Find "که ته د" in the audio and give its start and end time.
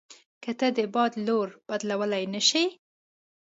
0.43-0.79